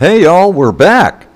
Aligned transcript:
Hey, 0.00 0.22
y'all, 0.22 0.50
we're 0.50 0.72
back. 0.72 1.26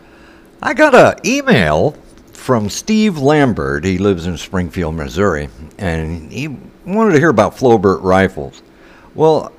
I 0.63 0.73
got 0.73 0.95
an 0.95 1.21
email 1.27 1.91
from 2.33 2.71
Steve 2.71 3.19
Lambert. 3.19 3.85
He 3.85 3.99
lives 3.99 4.27
in 4.27 4.39
Springfield, 4.39 4.95
Missouri, 4.95 5.51
and 5.77 6.33
he 6.33 6.49
wanted 6.87 7.13
to 7.13 7.19
hear 7.19 7.29
about 7.29 7.55
Flobert 7.55 8.03
rifles. 8.03 8.63
Well, 9.15 9.53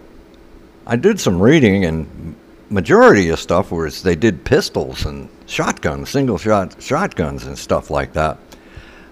I 0.88 0.96
did 0.96 1.20
some 1.20 1.40
reading, 1.40 1.86
and 1.86 2.36
majority 2.72 3.30
of 3.30 3.40
stuff 3.40 3.72
was 3.72 4.02
they 4.02 4.16
did 4.16 4.44
pistols 4.44 5.06
and 5.06 5.30
shotguns, 5.46 6.10
single 6.10 6.40
shot 6.40 6.82
shotguns 6.82 7.46
and 7.46 7.56
stuff 7.56 7.92
like 7.92 8.12
that. 8.14 8.40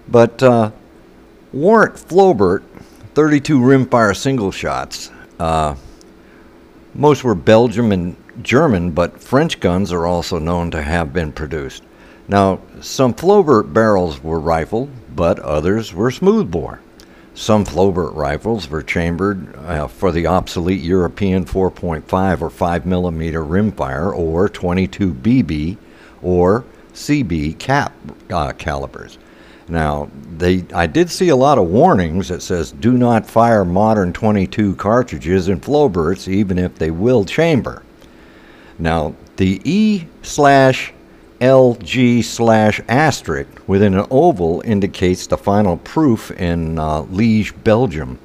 But 0.08 0.42
uh, 0.42 0.72
Warnant 1.52 1.94
Flobert, 1.94 2.64
32 3.14 3.60
rimfire 3.60 4.16
single 4.16 4.50
shots. 4.50 5.12
Uh, 5.38 5.76
most 6.94 7.22
were 7.22 7.36
Belgium 7.36 7.92
and 7.92 8.16
German, 8.42 8.90
but 8.90 9.20
French 9.20 9.60
guns 9.60 9.92
are 9.92 10.06
also 10.06 10.38
known 10.38 10.70
to 10.70 10.82
have 10.82 11.12
been 11.12 11.32
produced. 11.32 11.82
Now, 12.26 12.60
some 12.80 13.14
Flobert 13.14 13.72
barrels 13.72 14.22
were 14.22 14.40
rifled, 14.40 14.90
but 15.14 15.38
others 15.38 15.92
were 15.92 16.10
smoothbore. 16.10 16.80
Some 17.34 17.64
Flobert 17.64 18.14
rifles 18.14 18.70
were 18.70 18.82
chambered 18.82 19.54
uh, 19.56 19.88
for 19.88 20.12
the 20.12 20.26
obsolete 20.26 20.80
European 20.80 21.44
4.5 21.44 22.40
or 22.40 22.48
5 22.48 22.86
millimeter 22.86 23.44
rimfire 23.44 24.16
or 24.16 24.48
22 24.48 25.14
BB 25.14 25.76
or 26.22 26.64
CB 26.94 27.58
cap 27.58 27.92
uh, 28.30 28.52
calibers. 28.52 29.18
Now, 29.68 30.10
they 30.36 30.64
I 30.74 30.86
did 30.86 31.10
see 31.10 31.30
a 31.30 31.36
lot 31.36 31.58
of 31.58 31.68
warnings 31.68 32.28
that 32.28 32.42
says 32.42 32.70
do 32.70 32.92
not 32.92 33.26
fire 33.26 33.64
modern 33.64 34.12
22 34.12 34.76
cartridges 34.76 35.48
in 35.48 35.60
Floberts 35.60 36.28
even 36.28 36.58
if 36.58 36.76
they 36.76 36.90
will 36.90 37.24
chamber. 37.24 37.82
Now, 38.78 39.14
the 39.36 39.60
E 39.64 40.06
slash 40.22 40.92
LG 41.40 42.24
slash 42.24 42.80
asterisk 42.88 43.48
within 43.66 43.94
an 43.94 44.06
oval 44.10 44.62
indicates 44.64 45.26
the 45.26 45.36
final 45.36 45.76
proof 45.78 46.30
in 46.32 46.78
uh, 46.78 47.02
Liege, 47.02 47.52
Belgium, 47.64 48.18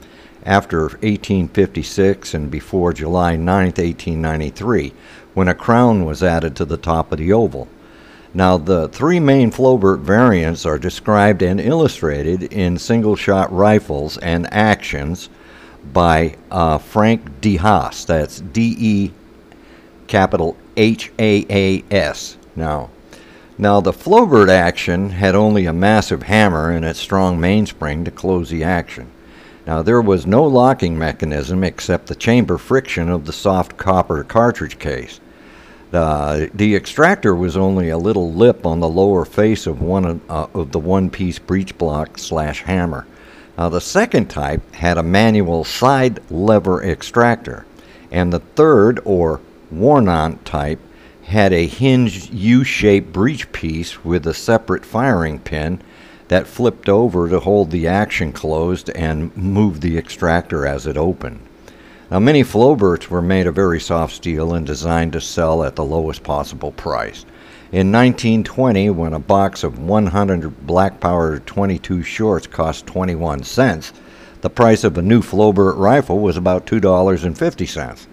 after 0.45 0.83
1856 0.83 2.33
and 2.33 2.49
before 2.49 2.93
July 2.93 3.35
9, 3.35 3.45
1893, 3.45 4.93
when 5.33 5.47
a 5.47 5.53
crown 5.53 6.05
was 6.05 6.23
added 6.23 6.55
to 6.55 6.65
the 6.65 6.77
top 6.77 7.11
of 7.11 7.19
the 7.19 7.33
oval. 7.33 7.67
Now, 8.33 8.57
the 8.57 8.87
three 8.89 9.19
main 9.19 9.51
Flobert 9.51 9.99
variants 9.99 10.65
are 10.65 10.77
described 10.77 11.41
and 11.41 11.59
illustrated 11.59 12.43
in 12.53 12.77
single 12.77 13.15
shot 13.15 13.51
rifles 13.51 14.17
and 14.19 14.51
actions 14.53 15.29
by 15.91 16.35
uh, 16.51 16.77
Frank 16.77 17.41
De 17.41 17.57
Haas. 17.57 18.05
That's 18.05 18.39
D 18.39 18.75
E 18.79 19.11
capital 20.09 20.57
H 20.75 21.11
A 21.19 21.45
A 21.49 21.83
S. 21.89 22.37
Now, 22.57 22.89
now 23.57 23.79
the 23.79 23.93
Flobert 23.93 24.49
action 24.49 25.11
had 25.11 25.35
only 25.35 25.65
a 25.65 25.73
massive 25.73 26.23
hammer 26.23 26.71
and 26.71 26.83
its 26.83 26.99
strong 26.99 27.39
mainspring 27.39 28.03
to 28.03 28.11
close 28.11 28.49
the 28.49 28.63
action. 28.65 29.07
Now 29.65 29.81
there 29.83 30.01
was 30.01 30.25
no 30.25 30.43
locking 30.43 30.97
mechanism 30.97 31.63
except 31.63 32.07
the 32.07 32.15
chamber 32.15 32.57
friction 32.57 33.07
of 33.07 33.25
the 33.25 33.33
soft 33.33 33.77
copper 33.77 34.23
cartridge 34.23 34.79
case. 34.79 35.21
The, 35.91 36.49
the 36.53 36.75
extractor 36.75 37.35
was 37.35 37.55
only 37.55 37.89
a 37.89 37.97
little 37.97 38.31
lip 38.31 38.65
on 38.65 38.79
the 38.79 38.89
lower 38.89 39.25
face 39.25 39.67
of 39.67 39.81
one 39.81 40.05
of, 40.05 40.31
uh, 40.31 40.47
of 40.53 40.71
the 40.71 40.79
one-piece 40.79 41.39
breech 41.39 41.77
block 41.77 42.17
slash 42.17 42.63
hammer. 42.63 43.05
Now 43.57 43.69
the 43.69 43.81
second 43.81 44.29
type 44.29 44.73
had 44.73 44.97
a 44.97 45.03
manual 45.03 45.63
side 45.63 46.19
lever 46.31 46.83
extractor, 46.83 47.65
and 48.11 48.31
the 48.33 48.39
third 48.39 48.99
or 49.03 49.41
Warnant 49.71 50.45
type 50.45 50.79
had 51.23 51.53
a 51.53 51.67
hinged 51.67 52.33
U-shaped 52.33 53.13
breech 53.13 53.51
piece 53.51 54.03
with 54.03 54.25
a 54.25 54.33
separate 54.33 54.83
firing 54.83 55.39
pin 55.39 55.81
that 56.27 56.47
flipped 56.47 56.89
over 56.89 57.29
to 57.29 57.39
hold 57.39 57.69
the 57.69 57.87
action 57.87 58.31
closed 58.31 58.89
and 58.91 59.35
move 59.37 59.81
the 59.81 59.97
extractor 59.97 60.65
as 60.65 60.87
it 60.87 60.97
opened. 60.97 61.39
Now, 62.09 62.17
many 62.17 62.43
Floberts 62.43 63.09
were 63.09 63.21
made 63.21 63.45
of 63.45 63.53
very 63.53 63.79
soft 63.79 64.15
steel 64.15 64.53
and 64.55 64.65
designed 64.65 65.13
to 65.13 65.21
sell 65.21 65.63
at 65.63 65.75
the 65.75 65.85
lowest 65.85 66.23
possible 66.23 66.71
price. 66.71 67.23
In 67.71 67.91
1920, 67.91 68.89
when 68.89 69.13
a 69.13 69.19
box 69.19 69.63
of 69.63 69.77
100 69.77 70.65
black 70.65 70.99
power 70.99 71.37
22 71.37 72.01
shorts 72.01 72.47
cost 72.47 72.87
21 72.87 73.43
cents, 73.43 73.93
the 74.41 74.49
price 74.49 74.83
of 74.83 74.97
a 74.97 75.03
new 75.03 75.21
Flobert 75.21 75.77
rifle 75.77 76.17
was 76.19 76.37
about 76.37 76.65
$2.50. 76.65 78.07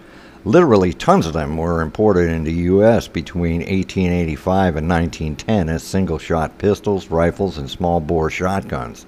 Literally, 0.47 0.93
tons 0.93 1.25
of 1.25 1.33
them 1.33 1.57
were 1.57 1.81
imported 1.81 2.29
into 2.29 2.49
the 2.49 2.57
U.S. 2.71 3.09
between 3.09 3.59
1885 3.59 4.77
and 4.77 4.87
1910 4.87 5.67
as 5.67 5.83
single 5.83 6.17
shot 6.17 6.57
pistols, 6.57 7.11
rifles, 7.11 7.57
and 7.57 7.69
small 7.69 7.99
bore 7.99 8.29
shotguns. 8.29 9.05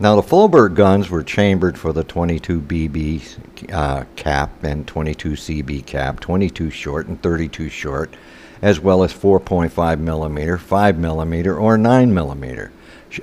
Now, 0.00 0.16
the 0.16 0.22
Flobert 0.22 0.74
guns 0.74 1.10
were 1.10 1.22
chambered 1.22 1.76
for 1.76 1.92
the 1.92 2.04
22 2.04 2.62
BB 2.62 3.70
uh, 3.70 4.04
cap 4.16 4.64
and 4.64 4.86
22 4.86 5.32
CB 5.32 5.84
cap, 5.84 6.20
22 6.20 6.70
short 6.70 7.06
and 7.06 7.20
32 7.20 7.68
short, 7.68 8.16
as 8.62 8.80
well 8.80 9.04
as 9.04 9.12
4.5 9.12 9.98
millimeter, 9.98 10.56
5 10.56 10.98
millimeter, 10.98 11.54
or 11.54 11.76
9 11.76 12.14
millimeter. 12.14 12.72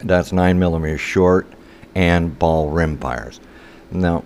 That's 0.04 0.32
9 0.32 0.60
millimeter 0.60 1.00
short 1.00 1.48
and 1.96 2.38
ball 2.38 2.72
rimfires. 2.72 3.40
Now, 3.90 4.24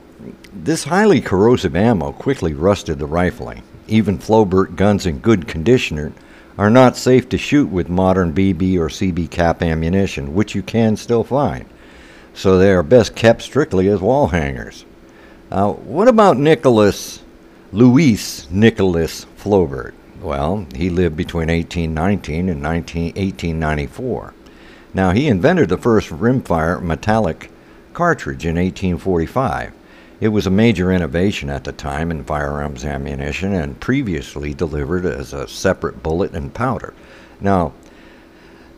this 0.54 0.86
highly 0.86 1.22
corrosive 1.22 1.76
ammo 1.76 2.12
quickly 2.12 2.54
rusted 2.54 3.00
the 3.00 3.06
rifling. 3.06 3.64
Even 3.88 4.18
Flobert 4.18 4.76
guns 4.76 5.06
in 5.06 5.20
good 5.20 5.48
condition 5.48 6.14
are 6.58 6.70
not 6.70 6.98
safe 6.98 7.30
to 7.30 7.38
shoot 7.38 7.70
with 7.70 7.90
modern 7.90 8.34
BB 8.34 8.78
or 8.78 8.90
CB 8.90 9.30
cap 9.30 9.62
ammunition, 9.62 10.34
which 10.34 10.56
you 10.56 10.64
can 10.64 10.98
still 10.98 11.24
find. 11.24 11.66
So 12.34 12.58
they 12.58 12.72
are 12.72 12.84
best 12.84 13.16
kept 13.16 13.42
strictly 13.42 13.88
as 13.88 14.02
wall 14.02 14.28
hangers. 14.28 14.86
Now, 15.52 15.74
what 15.74 16.08
about 16.08 16.38
Nicolas, 16.38 17.22
Louis 17.72 18.50
Nicolas 18.52 19.26
Flobert? 19.38 19.94
Well, 20.22 20.66
he 20.76 20.90
lived 20.90 21.16
between 21.16 21.48
1819 21.50 22.50
and 22.50 22.62
19, 22.62 23.04
1894. 23.06 24.34
Now, 24.94 25.12
he 25.12 25.28
invented 25.28 25.70
the 25.70 25.78
first 25.78 26.10
rimfire 26.10 26.82
metallic 26.82 27.52
cartridge 27.94 28.46
in 28.46 28.56
1845. 28.56 29.74
It 30.20 30.30
was 30.30 30.48
a 30.48 30.52
major 30.52 30.92
innovation 30.92 31.50
at 31.50 31.64
the 31.64 31.72
time 31.72 32.10
in 32.10 32.24
firearms 32.24 32.84
ammunition 32.84 33.54
and 33.54 33.80
previously 33.80 34.54
delivered 34.54 35.06
as 35.06 35.32
a 35.32 35.48
separate 35.48 36.02
bullet 36.02 36.34
and 36.34 36.52
powder. 36.52 36.96
Now, 37.40 37.74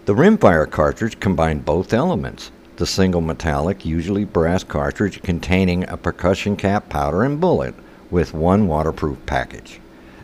the 0.05 0.15
rimfire 0.15 0.69
cartridge 0.69 1.19
combined 1.19 1.63
both 1.63 1.93
elements 1.93 2.51
the 2.75 2.85
single 2.85 3.21
metallic, 3.21 3.85
usually 3.85 4.23
brass 4.23 4.63
cartridge 4.63 5.21
containing 5.21 5.87
a 5.89 5.97
percussion 5.97 6.55
cap, 6.55 6.87
powder, 6.87 7.23
and 7.23 7.39
bullet 7.39 7.75
with 8.09 8.33
one 8.33 8.67
waterproof 8.67 9.17
package. 9.25 9.81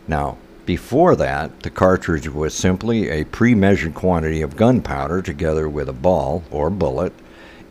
Now, 0.08 0.38
before 0.64 1.14
that, 1.16 1.60
the 1.60 1.70
cartridge 1.70 2.28
was 2.28 2.54
simply 2.54 3.08
a 3.10 3.24
pre 3.24 3.54
measured 3.54 3.94
quantity 3.94 4.42
of 4.42 4.56
gunpowder 4.56 5.22
together 5.22 5.68
with 5.68 5.88
a 5.88 5.92
ball 5.92 6.42
or 6.50 6.70
bullet 6.70 7.12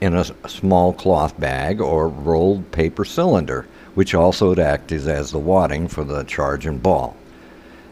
in 0.01 0.13
a 0.15 0.25
small 0.47 0.93
cloth 0.93 1.39
bag 1.39 1.81
or 1.81 2.07
rolled 2.07 2.71
paper 2.71 3.05
cylinder, 3.05 3.65
which 3.93 4.13
also 4.13 4.55
acted 4.55 5.07
as 5.07 5.31
the 5.31 5.39
wadding 5.39 5.87
for 5.87 6.03
the 6.03 6.23
charge 6.23 6.65
and 6.65 6.83
ball. 6.83 7.15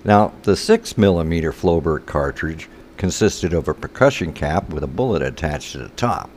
Now, 0.03 0.33
the 0.43 0.55
6 0.55 0.97
millimeter 0.97 1.51
Flobert 1.51 2.05
cartridge 2.05 2.67
consisted 2.97 3.53
of 3.53 3.67
a 3.67 3.73
percussion 3.73 4.33
cap 4.33 4.69
with 4.69 4.83
a 4.83 4.87
bullet 4.87 5.21
attached 5.21 5.71
to 5.71 5.77
the 5.79 5.89
top. 5.89 6.29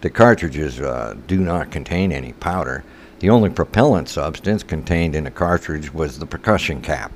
The 0.00 0.10
cartridges 0.10 0.80
uh, 0.80 1.16
do 1.26 1.40
not 1.40 1.72
contain 1.72 2.12
any 2.12 2.32
powder. 2.34 2.84
The 3.18 3.30
only 3.30 3.50
propellant 3.50 4.08
substance 4.08 4.62
contained 4.62 5.16
in 5.16 5.24
the 5.24 5.30
cartridge 5.32 5.92
was 5.92 6.18
the 6.18 6.26
percussion 6.26 6.80
cap. 6.80 7.10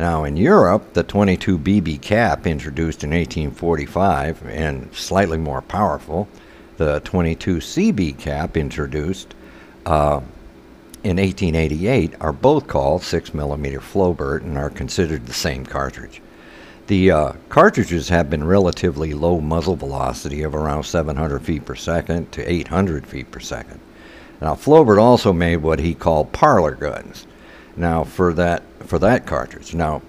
Now, 0.00 0.24
in 0.24 0.36
Europe, 0.36 0.94
the 0.94 1.04
22 1.04 1.58
BB 1.58 2.00
cap, 2.00 2.46
introduced 2.46 3.04
in 3.04 3.10
1845 3.10 4.44
and 4.46 4.92
slightly 4.92 5.38
more 5.38 5.62
powerful, 5.62 6.26
the 6.80 6.98
22 7.00 7.56
CB 7.56 8.18
cap 8.18 8.56
introduced 8.56 9.34
uh, 9.84 10.22
in 11.04 11.18
1888 11.18 12.14
are 12.22 12.32
both 12.32 12.68
called 12.68 13.02
6mm 13.02 13.80
Flobert 13.80 14.40
and 14.40 14.56
are 14.56 14.70
considered 14.70 15.26
the 15.26 15.34
same 15.34 15.66
cartridge. 15.66 16.22
The 16.86 17.10
uh, 17.10 17.32
cartridges 17.50 18.08
have 18.08 18.30
been 18.30 18.44
relatively 18.44 19.12
low 19.12 19.42
muzzle 19.42 19.76
velocity 19.76 20.42
of 20.42 20.54
around 20.54 20.84
700 20.84 21.42
feet 21.42 21.66
per 21.66 21.74
second 21.74 22.32
to 22.32 22.50
800 22.50 23.06
feet 23.06 23.30
per 23.30 23.40
second. 23.40 23.78
Now, 24.40 24.54
Flobert 24.54 24.98
also 24.98 25.34
made 25.34 25.58
what 25.58 25.80
he 25.80 25.92
called 25.92 26.32
parlor 26.32 26.76
guns. 26.76 27.26
Now, 27.76 28.04
for 28.04 28.32
that 28.32 28.62
for 28.86 28.98
that 29.00 29.26
cartridge. 29.26 29.74
Now, 29.74 30.00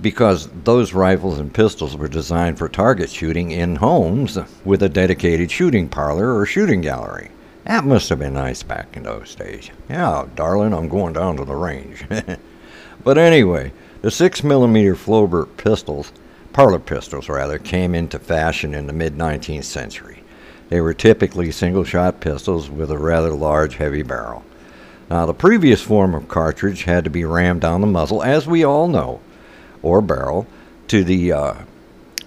because 0.00 0.48
those 0.64 0.92
rifles 0.92 1.38
and 1.38 1.52
pistols 1.52 1.96
were 1.96 2.08
designed 2.08 2.58
for 2.58 2.68
target 2.68 3.10
shooting 3.10 3.50
in 3.50 3.76
homes 3.76 4.38
with 4.64 4.82
a 4.82 4.88
dedicated 4.88 5.50
shooting 5.50 5.88
parlor 5.88 6.36
or 6.36 6.46
shooting 6.46 6.80
gallery. 6.80 7.30
That 7.64 7.84
must 7.84 8.08
have 8.08 8.18
been 8.18 8.34
nice 8.34 8.62
back 8.62 8.96
in 8.96 9.02
those 9.02 9.34
days. 9.34 9.70
Yeah, 9.90 10.26
darling, 10.34 10.72
I'm 10.72 10.88
going 10.88 11.12
down 11.12 11.36
to 11.36 11.44
the 11.44 11.54
range. 11.54 12.04
but 13.04 13.18
anyway, 13.18 13.72
The 14.00 14.08
6mm 14.08 14.94
Flobert 14.96 15.56
pistols, 15.56 16.12
parlor 16.52 16.78
pistols 16.78 17.28
rather, 17.28 17.58
came 17.58 17.94
into 17.94 18.18
fashion 18.18 18.74
in 18.74 18.86
the 18.86 18.92
mid 18.92 19.18
19th 19.18 19.64
century. 19.64 20.22
They 20.68 20.80
were 20.80 20.94
typically 20.94 21.50
single 21.50 21.84
shot 21.84 22.20
pistols 22.20 22.70
with 22.70 22.90
a 22.90 22.98
rather 22.98 23.30
large, 23.32 23.76
heavy 23.76 24.02
barrel. 24.02 24.44
Now, 25.10 25.26
the 25.26 25.34
previous 25.34 25.80
form 25.80 26.14
of 26.14 26.28
cartridge 26.28 26.84
had 26.84 27.04
to 27.04 27.10
be 27.10 27.24
rammed 27.24 27.62
down 27.62 27.80
the 27.80 27.86
muzzle, 27.86 28.22
as 28.22 28.46
we 28.46 28.62
all 28.62 28.86
know, 28.86 29.20
or 29.82 30.00
barrel, 30.00 30.46
to 30.88 31.04
the 31.04 31.32
uh, 31.32 31.54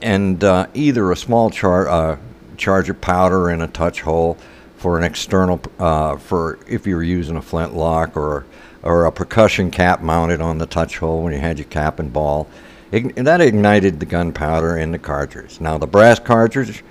and 0.01 0.43
uh, 0.43 0.67
either 0.73 1.11
a 1.11 1.15
small 1.15 1.49
char- 1.49 1.89
uh, 1.89 2.17
charge 2.57 2.89
of 2.89 2.99
powder 3.01 3.49
in 3.49 3.61
a 3.61 3.67
touch 3.67 4.01
hole 4.01 4.37
for 4.77 4.97
an 4.97 5.03
external 5.03 5.61
uh, 5.79 6.15
for 6.17 6.59
if 6.67 6.87
you 6.87 6.95
were 6.95 7.03
using 7.03 7.37
a 7.37 7.41
flintlock 7.41 8.17
or 8.17 8.45
or 8.83 9.05
a 9.05 9.11
percussion 9.11 9.69
cap 9.69 10.01
mounted 10.01 10.41
on 10.41 10.57
the 10.57 10.65
touch 10.65 10.97
hole 10.97 11.23
when 11.23 11.33
you 11.33 11.39
had 11.39 11.59
your 11.59 11.67
cap 11.67 11.99
and 11.99 12.11
ball. 12.11 12.47
It, 12.91 13.15
that 13.15 13.39
ignited 13.39 13.99
the 13.99 14.05
gunpowder 14.05 14.75
in 14.75 14.91
the 14.91 14.99
cartridge. 14.99 15.61
Now 15.61 15.77
the 15.77 15.87
brass 15.87 16.19
cartridge 16.19 16.83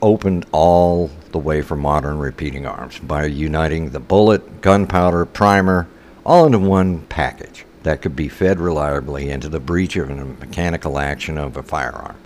opened 0.00 0.46
all 0.52 1.10
the 1.32 1.38
way 1.38 1.60
for 1.60 1.76
modern 1.76 2.18
repeating 2.18 2.66
arms 2.66 2.98
by 2.98 3.24
uniting 3.26 3.90
the 3.90 4.00
bullet, 4.00 4.60
gunpowder, 4.60 5.26
primer, 5.26 5.88
all 6.24 6.46
into 6.46 6.58
one 6.58 7.00
package 7.02 7.64
that 7.84 8.02
could 8.02 8.16
be 8.16 8.28
fed 8.28 8.58
reliably 8.58 9.30
into 9.30 9.48
the 9.48 9.60
breech 9.60 9.96
of 9.96 10.10
a 10.10 10.24
mechanical 10.24 10.98
action 10.98 11.38
of 11.38 11.56
a 11.56 11.62
firearm. 11.62 12.16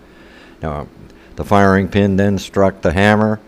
Now, 0.63 0.89
the 1.37 1.45
firing 1.45 1.89
pin 1.89 2.17
then 2.17 2.39
struck 2.39 2.81
the 2.81 2.93
hammer. 2.93 3.39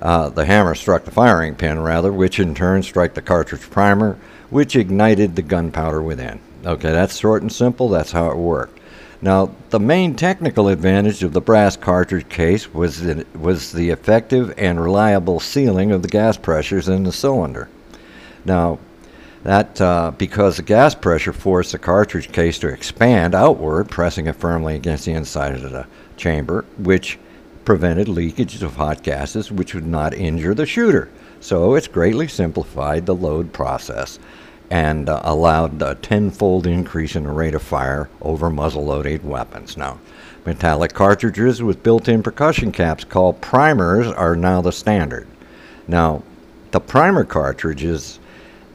Uh, 0.00 0.28
the 0.28 0.46
hammer 0.46 0.74
struck 0.74 1.04
the 1.04 1.10
firing 1.10 1.54
pin, 1.54 1.80
rather, 1.80 2.12
which 2.12 2.40
in 2.40 2.54
turn 2.54 2.82
struck 2.82 3.14
the 3.14 3.22
cartridge 3.22 3.68
primer, 3.70 4.18
which 4.50 4.76
ignited 4.76 5.36
the 5.36 5.42
gunpowder 5.42 6.02
within. 6.02 6.40
Okay, 6.64 6.92
that's 6.92 7.18
short 7.18 7.42
and 7.42 7.52
simple. 7.52 7.88
That's 7.88 8.12
how 8.12 8.30
it 8.30 8.36
worked. 8.36 8.78
Now, 9.20 9.50
the 9.70 9.80
main 9.80 10.14
technical 10.14 10.68
advantage 10.68 11.24
of 11.24 11.32
the 11.32 11.40
brass 11.40 11.76
cartridge 11.76 12.28
case 12.28 12.72
was, 12.72 13.04
it 13.04 13.26
was 13.36 13.72
the 13.72 13.90
effective 13.90 14.54
and 14.56 14.80
reliable 14.80 15.40
sealing 15.40 15.90
of 15.90 16.02
the 16.02 16.08
gas 16.08 16.36
pressures 16.36 16.88
in 16.88 17.02
the 17.02 17.12
cylinder. 17.12 17.68
Now, 18.44 18.78
that 19.48 19.80
uh, 19.80 20.10
because 20.18 20.58
the 20.58 20.62
gas 20.62 20.94
pressure 20.94 21.32
forced 21.32 21.72
the 21.72 21.78
cartridge 21.78 22.30
case 22.32 22.58
to 22.58 22.68
expand 22.68 23.34
outward, 23.34 23.88
pressing 23.88 24.26
it 24.26 24.36
firmly 24.36 24.76
against 24.76 25.06
the 25.06 25.12
inside 25.12 25.54
of 25.54 25.62
the 25.62 25.86
chamber, 26.18 26.66
which 26.76 27.18
prevented 27.64 28.08
leakage 28.08 28.62
of 28.62 28.76
hot 28.76 29.02
gases, 29.02 29.50
which 29.50 29.74
would 29.74 29.86
not 29.86 30.12
injure 30.12 30.52
the 30.52 30.66
shooter. 30.66 31.08
So 31.40 31.76
it's 31.76 31.88
greatly 31.88 32.28
simplified 32.28 33.06
the 33.06 33.14
load 33.14 33.54
process 33.54 34.18
and 34.68 35.08
uh, 35.08 35.22
allowed 35.24 35.80
a 35.80 35.94
tenfold 35.94 36.66
increase 36.66 37.16
in 37.16 37.22
the 37.22 37.30
rate 37.30 37.54
of 37.54 37.62
fire 37.62 38.10
over 38.20 38.50
muzzle 38.50 38.84
loaded 38.84 39.24
weapons. 39.24 39.78
Now, 39.78 39.98
metallic 40.44 40.92
cartridges 40.92 41.62
with 41.62 41.82
built 41.82 42.06
in 42.06 42.22
percussion 42.22 42.70
caps 42.70 43.02
called 43.02 43.40
primers 43.40 44.08
are 44.08 44.36
now 44.36 44.60
the 44.60 44.72
standard. 44.72 45.26
Now, 45.86 46.22
the 46.70 46.80
primer 46.80 47.24
cartridges 47.24 48.18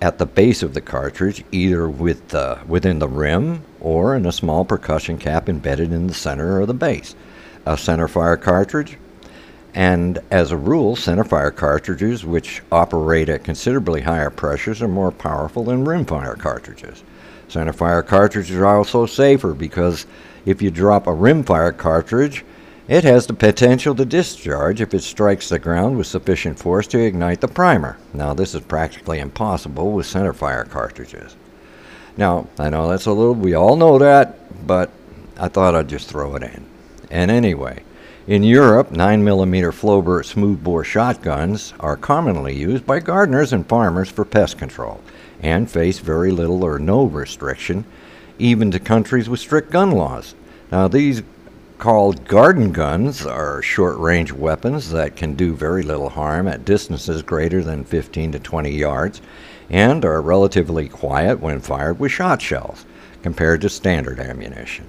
at 0.04 0.18
the 0.18 0.26
base 0.26 0.62
of 0.62 0.74
the 0.74 0.82
cartridge, 0.82 1.46
either 1.54 1.90
with 1.90 2.28
the, 2.28 2.60
within 2.68 3.00
the 3.00 3.08
rim 3.08 3.64
or 3.80 4.18
in 4.18 4.26
a 4.26 4.34
small 4.34 4.66
percussion 4.66 5.18
cap 5.18 5.48
embedded 5.48 5.94
in 5.94 6.08
the 6.08 6.14
center 6.14 6.60
of 6.60 6.68
the 6.68 6.74
base. 6.74 7.16
A 7.66 7.78
center 7.78 8.10
fire 8.10 8.36
cartridge 8.36 8.98
and 9.74 10.20
as 10.30 10.52
a 10.52 10.58
rule, 10.58 10.98
centerfire 10.98 11.56
cartridges, 11.56 12.26
which 12.26 12.62
operate 12.70 13.30
at 13.30 13.46
considerably 13.46 14.02
higher 14.02 14.30
pressures, 14.30 14.82
are 14.82 14.90
more 14.90 15.10
powerful 15.10 15.64
than 15.64 15.86
rimfire 15.86 16.38
cartridges. 16.38 17.02
Centerfire 17.48 18.06
cartridges 18.06 18.58
are 18.58 18.66
also 18.66 19.06
safer 19.06 19.54
because 19.54 20.06
if 20.46 20.62
you 20.62 20.70
drop 20.70 21.08
a 21.08 21.12
rimfire 21.12 21.76
cartridge, 21.76 22.44
it 22.88 23.04
has 23.04 23.28
the 23.28 23.34
potential 23.34 23.96
to 23.96 24.06
discharge 24.06 24.82
if 24.82 24.94
it 24.94 25.02
strikes 25.02 25.50
the 25.50 25.60
ground 25.60 25.98
with 25.98 26.08
sufficient 26.08 26.60
force 26.60 26.88
to 26.88 27.00
ignite 27.00 27.40
the 27.40 27.48
primer. 27.48 27.98
Now, 28.14 28.34
this 28.34 28.54
is 28.54 28.62
practically 28.62 29.20
impossible 29.20 29.92
with 29.92 30.06
centerfire 30.06 30.70
cartridges. 30.70 31.36
Now, 32.18 32.48
I 32.60 32.70
know 32.70 32.90
that's 32.90 33.06
a 33.06 33.14
little, 33.14 33.36
we 33.36 33.54
all 33.54 33.76
know 33.76 33.98
that, 34.00 34.68
but 34.68 34.92
I 35.38 35.48
thought 35.48 35.76
I'd 35.76 35.88
just 35.88 36.10
throw 36.10 36.36
it 36.36 36.44
in. 36.44 36.66
And 37.10 37.32
anyway, 37.32 37.84
in 38.28 38.44
Europe, 38.44 38.90
9mm 38.90 39.74
Flobert 39.74 40.26
smoothbore 40.26 40.84
shotguns 40.84 41.74
are 41.80 41.98
commonly 41.98 42.56
used 42.56 42.86
by 42.86 43.00
gardeners 43.00 43.54
and 43.54 43.68
farmers 43.68 44.10
for 44.10 44.26
pest 44.26 44.58
control 44.58 45.02
and 45.42 45.70
face 45.70 46.00
very 46.00 46.32
little 46.32 46.64
or 46.64 46.80
no 46.80 47.04
restriction, 47.04 47.86
even 48.40 48.72
to 48.72 48.80
countries 48.80 49.30
with 49.30 49.40
strict 49.40 49.72
gun 49.72 49.92
laws. 49.92 50.36
Now, 50.72 50.88
these 50.88 51.22
called 51.78 52.26
garden 52.26 52.72
guns 52.72 53.26
are 53.26 53.62
short 53.62 53.98
range 53.98 54.32
weapons 54.32 54.92
that 54.92 55.16
can 55.16 55.34
do 55.34 55.54
very 55.54 55.84
little 55.84 56.10
harm 56.10 56.48
at 56.48 56.66
distances 56.66 57.22
greater 57.22 57.64
than 57.64 57.84
15 57.84 58.32
to 58.34 58.40
20 58.40 58.72
yards 58.72 59.22
and 59.70 60.06
are 60.06 60.22
relatively 60.22 60.88
quiet 60.88 61.40
when 61.40 61.60
fired 61.60 62.00
with 62.00 62.12
shot 62.12 62.42
shells 62.42 62.86
compared 63.22 63.62
to 63.62 63.70
standard 63.70 64.20
ammunition. 64.20 64.86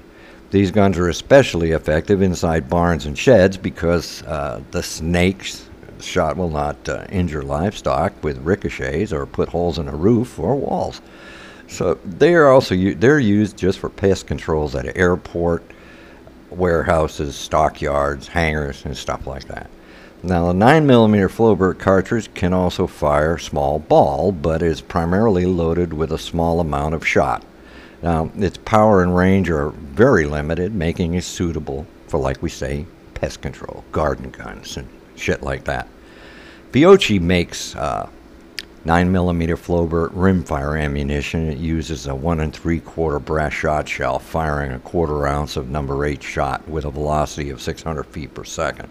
These 0.50 0.70
guns 0.70 0.98
are 0.98 1.08
especially 1.08 1.72
effective 1.72 2.22
inside 2.22 2.68
barns 2.68 3.06
and 3.06 3.18
sheds 3.18 3.56
because 3.56 4.22
uh, 4.22 4.60
the 4.70 4.82
snakes 4.82 5.68
shot 6.00 6.36
will 6.36 6.50
not 6.50 6.88
uh, 6.88 7.06
injure 7.10 7.42
livestock 7.42 8.12
with 8.22 8.38
ricochets 8.38 9.12
or 9.12 9.26
put 9.26 9.48
holes 9.48 9.78
in 9.78 9.88
a 9.88 9.96
roof 9.96 10.38
or 10.38 10.54
walls. 10.54 11.00
So 11.66 11.98
they 12.04 12.34
are 12.34 12.48
also 12.48 12.76
they're 12.76 13.18
used 13.18 13.56
just 13.56 13.78
for 13.78 13.88
pest 13.88 14.26
controls 14.26 14.74
at 14.74 14.96
airport, 14.96 15.64
warehouses, 16.56 17.34
stockyards, 17.36 18.28
hangars, 18.28 18.84
and 18.84 18.96
stuff 18.96 19.26
like 19.26 19.44
that. 19.48 19.70
Now, 20.22 20.46
the 20.46 20.58
9mm 20.58 21.28
Flobert 21.30 21.78
cartridge 21.78 22.32
can 22.32 22.54
also 22.54 22.86
fire 22.86 23.36
small 23.36 23.78
ball, 23.78 24.32
but 24.32 24.62
is 24.62 24.80
primarily 24.80 25.44
loaded 25.44 25.92
with 25.92 26.12
a 26.12 26.18
small 26.18 26.60
amount 26.60 26.94
of 26.94 27.06
shot. 27.06 27.44
Now, 28.02 28.30
its 28.36 28.56
power 28.58 29.02
and 29.02 29.14
range 29.14 29.50
are 29.50 29.70
very 29.70 30.24
limited, 30.24 30.74
making 30.74 31.14
it 31.14 31.24
suitable 31.24 31.86
for, 32.06 32.18
like 32.18 32.42
we 32.42 32.48
say, 32.48 32.86
pest 33.12 33.42
control, 33.42 33.84
garden 33.92 34.30
guns, 34.30 34.76
and 34.76 34.88
shit 35.16 35.42
like 35.42 35.64
that. 35.64 35.88
Fiocchi 36.72 37.20
makes 37.20 37.76
uh, 37.76 38.08
9mm 38.84 39.56
Flobert 39.56 40.10
rimfire 40.10 40.78
ammunition. 40.78 41.50
It 41.50 41.56
uses 41.56 42.06
a 42.06 42.14
1 42.14 42.40
and 42.40 42.54
3 42.54 42.80
quarter 42.80 43.18
brass 43.18 43.54
shot 43.54 43.88
shell, 43.88 44.18
firing 44.18 44.72
a 44.72 44.78
quarter 44.78 45.26
ounce 45.26 45.56
of 45.56 45.70
number 45.70 46.04
8 46.04 46.22
shot 46.22 46.68
with 46.68 46.84
a 46.84 46.90
velocity 46.90 47.48
of 47.48 47.62
600 47.62 48.04
feet 48.04 48.34
per 48.34 48.44
second. 48.44 48.90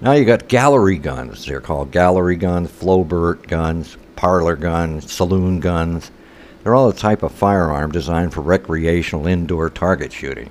Now 0.00 0.12
you 0.12 0.24
got 0.24 0.48
gallery 0.48 0.98
guns. 0.98 1.46
They're 1.46 1.60
called 1.60 1.92
gallery 1.92 2.34
guns, 2.34 2.68
Flowbert 2.68 3.46
guns, 3.46 3.96
parlor 4.16 4.56
guns, 4.56 5.12
saloon 5.12 5.60
guns. 5.60 6.10
They're 6.64 6.74
all 6.74 6.88
a 6.88 6.94
type 6.94 7.22
of 7.22 7.30
firearm 7.30 7.92
designed 7.92 8.34
for 8.34 8.40
recreational 8.40 9.28
indoor 9.28 9.70
target 9.70 10.12
shooting. 10.12 10.50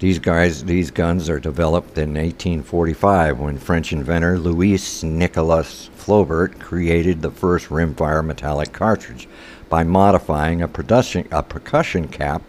These 0.00 0.18
guys, 0.18 0.64
these 0.64 0.90
guns 0.90 1.28
are 1.28 1.38
developed 1.38 1.98
in 1.98 2.14
1845 2.14 3.38
when 3.38 3.58
French 3.58 3.92
inventor 3.92 4.38
Louis 4.38 5.02
Nicolas 5.02 5.90
Flobert 5.94 6.58
created 6.58 7.20
the 7.20 7.30
first 7.30 7.68
rimfire 7.68 8.24
metallic 8.24 8.72
cartridge 8.72 9.28
by 9.68 9.84
modifying 9.84 10.62
a, 10.62 10.68
production, 10.68 11.28
a 11.30 11.42
percussion 11.42 12.08
cap 12.08 12.40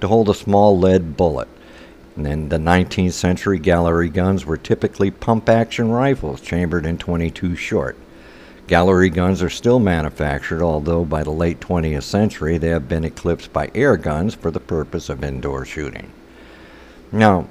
to 0.00 0.06
hold 0.06 0.28
a 0.28 0.34
small 0.34 0.78
lead 0.78 1.16
bullet. 1.16 1.48
And 2.14 2.26
then 2.26 2.48
the 2.48 2.58
19th 2.58 3.14
century 3.14 3.58
gallery 3.58 4.08
guns 4.08 4.46
were 4.46 4.56
typically 4.56 5.10
pump 5.10 5.48
action 5.48 5.90
rifles 5.90 6.40
chambered 6.40 6.86
in 6.86 6.96
22 6.96 7.56
short. 7.56 7.98
Gallery 8.68 9.10
guns 9.10 9.42
are 9.42 9.50
still 9.50 9.80
manufactured, 9.80 10.62
although 10.62 11.04
by 11.04 11.24
the 11.24 11.32
late 11.32 11.58
20th 11.58 12.04
century 12.04 12.56
they 12.56 12.68
have 12.68 12.88
been 12.88 13.04
eclipsed 13.04 13.52
by 13.52 13.68
air 13.74 13.96
guns 13.96 14.36
for 14.36 14.52
the 14.52 14.60
purpose 14.60 15.08
of 15.08 15.24
indoor 15.24 15.64
shooting. 15.64 16.12
Now, 17.12 17.48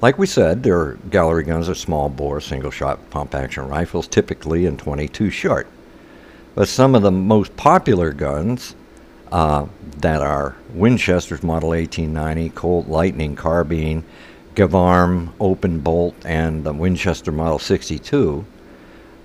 like 0.00 0.18
we 0.18 0.26
said, 0.26 0.62
their 0.62 0.94
gallery 1.10 1.44
guns 1.44 1.68
are 1.68 1.74
small 1.74 2.08
bore, 2.08 2.40
single 2.40 2.70
shot 2.70 3.10
pump 3.10 3.34
action 3.34 3.66
rifles, 3.66 4.06
typically 4.06 4.66
in 4.66 4.76
22 4.76 5.30
short. 5.30 5.66
But 6.54 6.68
some 6.68 6.94
of 6.94 7.02
the 7.02 7.10
most 7.10 7.56
popular 7.56 8.12
guns 8.12 8.74
uh, 9.32 9.66
that 9.98 10.20
are 10.20 10.56
Winchester's 10.74 11.42
Model 11.42 11.70
1890, 11.70 12.50
Colt 12.50 12.88
Lightning 12.88 13.36
carbine, 13.36 14.04
Gewehr 14.54 15.32
open 15.40 15.80
bolt, 15.80 16.14
and 16.24 16.64
the 16.64 16.72
Winchester 16.72 17.32
Model 17.32 17.58
62 17.58 18.44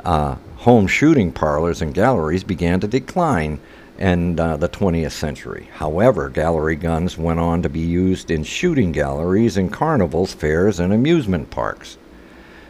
uh, 0.05 0.35
home 0.57 0.87
shooting 0.87 1.31
parlors 1.31 1.81
and 1.81 1.93
galleries 1.93 2.43
began 2.43 2.79
to 2.79 2.87
decline 2.87 3.59
in 4.03 4.37
uh, 4.37 4.57
the 4.57 4.67
20th 4.67 5.13
century. 5.13 5.69
However, 5.75 6.27
gallery 6.27 6.75
guns 6.75 7.17
went 7.17 7.39
on 7.39 7.61
to 7.61 7.69
be 7.69 7.79
used 7.79 8.29
in 8.29 8.43
shooting 8.43 8.91
galleries 8.91 9.55
in 9.55 9.69
carnivals, 9.69 10.33
fairs, 10.33 10.81
and 10.81 10.91
amusement 10.91 11.49
parks. 11.49 11.97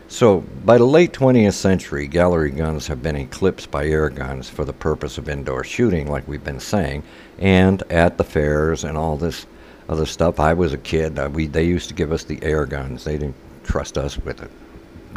So, 0.08 0.42
by 0.64 0.78
the 0.78 0.86
late 0.86 1.12
20th 1.12 1.54
century, 1.54 2.06
gallery 2.06 2.52
guns 2.52 2.86
have 2.86 3.02
been 3.02 3.16
eclipsed 3.16 3.72
by 3.72 3.88
air 3.88 4.12
guns 4.12 4.48
for 4.48 4.64
the 4.64 4.74
purpose 4.74 5.18
of 5.18 5.28
indoor 5.28 5.64
shooting, 5.64 6.08
like 6.08 6.28
we've 6.28 6.44
been 6.44 6.60
saying, 6.60 7.02
and 7.40 7.82
at 7.92 8.20
the 8.20 8.24
fairs 8.24 8.84
and 8.84 8.96
all 8.96 9.18
this 9.18 9.48
other 9.90 10.06
stuff. 10.06 10.40
I 10.40 10.54
was 10.54 10.72
a 10.72 10.78
kid. 10.78 11.18
Uh, 11.18 11.32
we 11.34 11.48
they 11.48 11.64
used 11.64 11.88
to 11.88 11.96
give 11.96 12.12
us 12.12 12.24
the 12.24 12.44
air 12.44 12.68
guns. 12.68 13.06
They 13.06 13.18
didn't 13.18 13.36
trust 13.64 13.98
us 13.98 14.20
with 14.20 14.44
a 14.44 14.50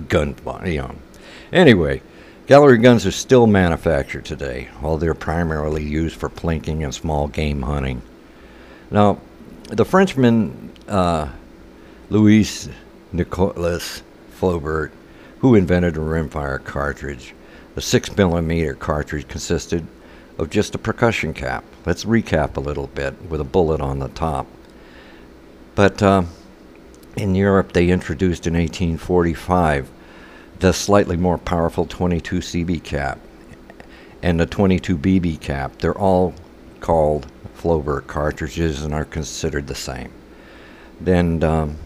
gun, 0.04 0.34
you 0.64 0.78
know. 0.78 0.94
Anyway, 1.52 2.00
gallery 2.46 2.78
guns 2.78 3.04
are 3.04 3.12
still 3.12 3.46
manufactured 3.46 4.24
today, 4.24 4.68
while 4.80 4.96
they're 4.96 5.14
primarily 5.14 5.82
used 5.82 6.16
for 6.16 6.28
plinking 6.28 6.84
and 6.84 6.94
small 6.94 7.26
game 7.28 7.62
hunting. 7.62 8.02
Now, 8.90 9.18
the 9.68 9.84
Frenchman 9.84 10.72
uh, 10.86 11.28
Louis 12.08 12.68
Nicolas 13.12 14.02
Flobert, 14.38 14.92
who 15.40 15.54
invented 15.56 15.96
a 15.96 16.00
rimfire 16.00 16.62
cartridge, 16.62 17.34
the 17.74 17.80
6 17.80 18.16
millimeter 18.16 18.74
cartridge 18.74 19.26
consisted 19.26 19.86
of 20.38 20.50
just 20.50 20.74
a 20.74 20.78
percussion 20.78 21.34
cap. 21.34 21.64
Let's 21.84 22.04
recap 22.04 22.56
a 22.56 22.60
little 22.60 22.86
bit 22.88 23.20
with 23.28 23.40
a 23.40 23.44
bullet 23.44 23.80
on 23.80 23.98
the 23.98 24.08
top. 24.08 24.46
But 25.74 26.02
uh, 26.02 26.22
in 27.16 27.34
Europe, 27.34 27.72
they 27.72 27.90
introduced 27.90 28.46
in 28.46 28.54
1845 28.54 29.90
the 30.60 30.72
slightly 30.72 31.16
more 31.16 31.38
powerful 31.38 31.86
22 31.86 32.38
CB 32.38 32.82
cap 32.82 33.18
and 34.22 34.40
the 34.40 34.46
22 34.46 34.96
BB 34.96 35.40
cap. 35.40 35.78
They're 35.78 35.96
all 35.96 36.34
called 36.80 37.26
Flobert 37.56 38.06
cartridges 38.06 38.82
and 38.82 38.94
are 38.94 39.04
considered 39.04 39.66
the 39.66 39.74
same. 39.74 40.10
Then 41.00 41.42
um, 41.42 41.76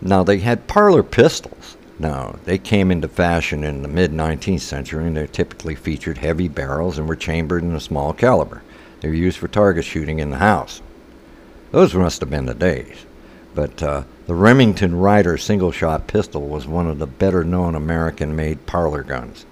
now 0.00 0.22
they 0.22 0.38
had 0.38 0.66
parlor 0.66 1.02
pistols. 1.02 1.76
Now 1.98 2.38
they 2.44 2.58
came 2.58 2.90
into 2.90 3.08
fashion 3.08 3.64
in 3.64 3.80
the 3.80 3.88
mid 3.88 4.12
19th 4.12 4.60
century 4.60 5.06
and 5.06 5.16
they 5.16 5.26
typically 5.26 5.74
featured 5.74 6.18
heavy 6.18 6.48
barrels 6.48 6.98
and 6.98 7.08
were 7.08 7.16
chambered 7.16 7.62
in 7.62 7.74
a 7.74 7.80
small 7.80 8.12
caliber. 8.12 8.62
They 9.00 9.08
were 9.08 9.14
used 9.14 9.38
for 9.38 9.48
target 9.48 9.84
shooting 9.84 10.18
in 10.18 10.30
the 10.30 10.38
house. 10.38 10.82
Those 11.70 11.94
must 11.94 12.20
have 12.20 12.30
been 12.30 12.46
the 12.46 12.54
days. 12.54 13.05
But 13.56 13.82
uh, 13.82 14.02
the 14.26 14.34
Remington 14.34 14.94
Rider 14.94 15.38
single 15.38 15.72
shot 15.72 16.06
pistol 16.06 16.46
was 16.46 16.66
one 16.66 16.86
of 16.86 16.98
the 16.98 17.06
better 17.06 17.42
known 17.42 17.74
American 17.74 18.36
made 18.36 18.66
parlor 18.66 19.02
guns. 19.02 19.46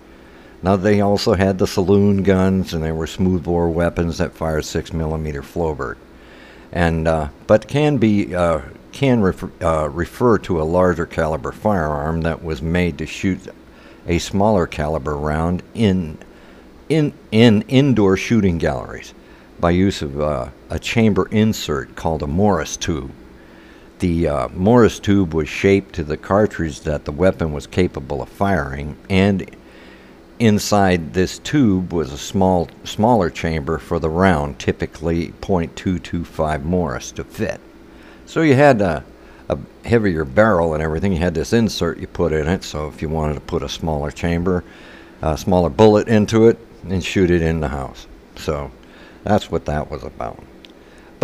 Now 0.63 0.77
they 0.77 1.01
also 1.01 1.33
had 1.33 1.59
the 1.59 1.67
saloon 1.67 2.23
guns 2.23 2.75
and 2.75 2.85
they 2.85 2.93
were 2.93 3.07
smoothbore 3.07 3.71
weapons 3.71 4.19
that 4.19 4.35
fired 4.35 4.67
6 4.67 4.93
millimeter 4.93 5.41
Flobert. 5.41 5.97
And, 6.71 7.09
uh, 7.09 7.29
but 7.47 7.67
can 7.67 7.97
be 7.97 8.35
uh, 8.35 8.61
can 8.93 9.23
refer, 9.23 9.51
uh, 9.63 9.89
refer 9.89 10.37
to 10.39 10.61
a 10.61 10.65
larger 10.65 11.07
caliber 11.07 11.51
firearm 11.51 12.21
that 12.21 12.45
was 12.45 12.61
made 12.61 12.99
to 12.99 13.07
shoot 13.07 13.49
a 14.07 14.19
smaller 14.19 14.67
caliber 14.67 15.17
round 15.17 15.63
in 15.73 16.19
in 16.91 17.15
in 17.33 17.63
indoor 17.69 18.19
shooting 18.19 18.59
galleries 18.59 19.15
by 19.59 19.71
use 19.71 20.03
of 20.03 20.21
uh, 20.21 20.51
a 20.69 20.79
chamber 20.79 21.27
insert 21.31 21.97
called 21.97 22.23
a 22.23 22.27
Morris 22.27 22.77
tube. 22.77 23.11
The 24.01 24.29
uh, 24.29 24.49
Morris 24.49 24.99
tube 24.99 25.35
was 25.35 25.49
shaped 25.49 25.95
to 25.95 26.05
the 26.05 26.17
cartridge 26.17 26.81
that 26.81 27.05
the 27.05 27.13
weapon 27.13 27.53
was 27.53 27.67
capable 27.67 28.23
of 28.23 28.29
firing, 28.29 28.97
and 29.09 29.49
inside 30.39 31.15
this 31.15 31.39
tube 31.39 31.93
was 31.93 32.13
a 32.13 32.19
small 32.19 32.69
smaller 32.83 33.31
chamber 33.31 33.79
for 33.79 33.99
the 33.99 34.11
round, 34.11 34.59
typically 34.59 35.29
.225 35.41 36.65
Morris, 36.65 37.13
to 37.13 37.25
fit. 37.25 37.61
So 38.27 38.43
you 38.43 38.55
had 38.55 38.81
a, 38.81 39.05
a 39.49 39.59
heavier 39.85 40.25
barrel 40.25 40.75
and 40.75 40.83
everything. 40.83 41.13
You 41.13 41.19
had 41.19 41.35
this 41.35 41.53
insert 41.53 41.99
you 41.99 42.07
put 42.07 42.33
in 42.33 42.49
it. 42.49 42.65
So 42.65 42.89
if 42.89 43.01
you 43.01 43.09
wanted 43.09 43.35
to 43.35 43.41
put 43.41 43.63
a 43.63 43.69
smaller 43.69 44.11
chamber, 44.11 44.65
a 45.23 45.39
smaller 45.39 45.71
bullet 45.71 46.09
into 46.09 46.49
it, 46.49 46.59
and 46.89 47.03
shoot 47.03 47.31
it 47.31 47.43
in 47.43 47.61
the 47.61 47.69
house. 47.69 48.07
So 48.37 48.71
that's 49.23 49.51
what 49.51 49.67
that 49.67 49.91
was 49.91 50.03
about. 50.03 50.43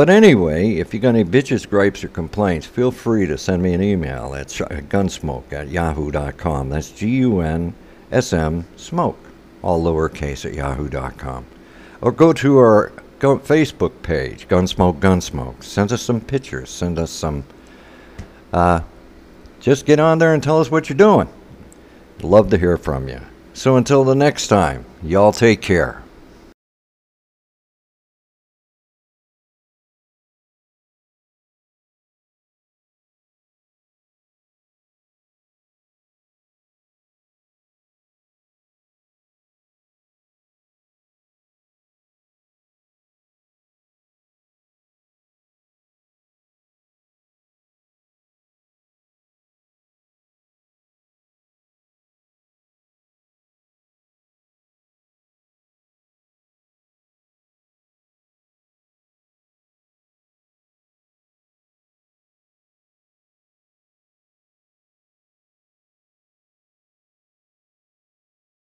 But 0.00 0.08
anyway, 0.08 0.76
if 0.76 0.94
you 0.94 1.00
got 1.00 1.10
any 1.10 1.24
bitches, 1.24 1.68
gripes, 1.68 2.02
or 2.02 2.08
complaints, 2.08 2.66
feel 2.66 2.90
free 2.90 3.26
to 3.26 3.36
send 3.36 3.62
me 3.62 3.74
an 3.74 3.82
email 3.82 4.34
at 4.34 4.46
gunsmoke 4.48 5.52
at 5.52 5.68
yahoo.com. 5.68 6.70
That's 6.70 6.90
G 6.90 7.06
U 7.16 7.40
N 7.40 7.74
S 8.10 8.32
M 8.32 8.64
smoke, 8.76 9.18
all 9.60 9.84
lowercase 9.84 10.46
at 10.46 10.54
yahoo.com. 10.54 11.44
Or 12.00 12.12
go 12.12 12.32
to 12.32 12.56
our 12.56 12.92
Facebook 13.20 13.92
page, 14.02 14.48
Gunsmoke 14.48 15.00
Gunsmoke. 15.00 15.62
Send 15.62 15.92
us 15.92 16.00
some 16.00 16.22
pictures. 16.22 16.70
Send 16.70 16.98
us 16.98 17.10
some. 17.10 17.44
Uh, 18.54 18.80
just 19.60 19.84
get 19.84 20.00
on 20.00 20.16
there 20.16 20.32
and 20.32 20.42
tell 20.42 20.60
us 20.62 20.70
what 20.70 20.88
you're 20.88 20.96
doing. 20.96 21.28
Love 22.22 22.48
to 22.48 22.56
hear 22.56 22.78
from 22.78 23.06
you. 23.06 23.20
So 23.52 23.76
until 23.76 24.04
the 24.04 24.14
next 24.14 24.46
time, 24.46 24.86
y'all 25.02 25.32
take 25.32 25.60
care. 25.60 26.02